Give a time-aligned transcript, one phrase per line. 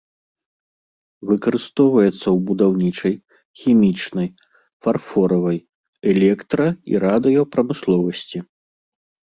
[1.31, 3.15] Выкарыстоўваецца ў будаўнічай,
[3.65, 4.29] хімічнай,
[4.87, 5.59] фарфоравай,
[6.15, 8.37] электра- і радыёпрамысловасці.